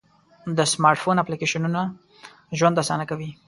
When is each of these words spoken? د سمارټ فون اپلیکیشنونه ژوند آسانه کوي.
د 0.57 0.59
سمارټ 0.73 0.97
فون 1.03 1.17
اپلیکیشنونه 1.21 1.81
ژوند 2.57 2.75
آسانه 2.83 3.05
کوي. 3.09 3.29